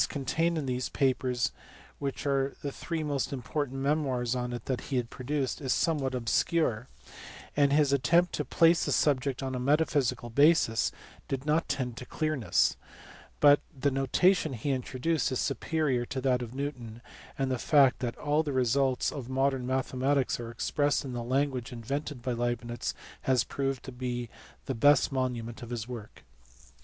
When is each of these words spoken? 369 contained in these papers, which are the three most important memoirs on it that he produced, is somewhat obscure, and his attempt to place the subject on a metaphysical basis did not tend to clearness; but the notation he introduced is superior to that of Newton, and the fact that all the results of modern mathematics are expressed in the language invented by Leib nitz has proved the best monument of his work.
369 0.03 0.25
contained 0.47 0.57
in 0.57 0.65
these 0.65 0.89
papers, 0.89 1.51
which 1.99 2.25
are 2.25 2.55
the 2.63 2.71
three 2.71 3.03
most 3.03 3.31
important 3.31 3.79
memoirs 3.81 4.33
on 4.33 4.51
it 4.51 4.65
that 4.65 4.81
he 4.89 5.03
produced, 5.03 5.61
is 5.61 5.71
somewhat 5.75 6.15
obscure, 6.15 6.87
and 7.55 7.71
his 7.71 7.93
attempt 7.93 8.33
to 8.33 8.43
place 8.43 8.83
the 8.83 8.91
subject 8.91 9.43
on 9.43 9.53
a 9.53 9.59
metaphysical 9.59 10.31
basis 10.31 10.91
did 11.27 11.45
not 11.45 11.69
tend 11.69 11.95
to 11.95 12.03
clearness; 12.07 12.75
but 13.39 13.59
the 13.79 13.91
notation 13.91 14.53
he 14.53 14.71
introduced 14.71 15.31
is 15.31 15.39
superior 15.39 16.03
to 16.03 16.19
that 16.19 16.41
of 16.41 16.55
Newton, 16.55 17.03
and 17.37 17.51
the 17.51 17.59
fact 17.59 17.99
that 17.99 18.17
all 18.17 18.41
the 18.41 18.51
results 18.53 19.11
of 19.11 19.29
modern 19.29 19.67
mathematics 19.67 20.39
are 20.39 20.49
expressed 20.49 21.05
in 21.05 21.13
the 21.13 21.21
language 21.21 21.71
invented 21.71 22.23
by 22.23 22.31
Leib 22.33 22.61
nitz 22.61 22.95
has 23.29 23.43
proved 23.43 23.87
the 23.99 24.29
best 24.73 25.11
monument 25.11 25.61
of 25.61 25.69
his 25.69 25.87
work. 25.87 26.23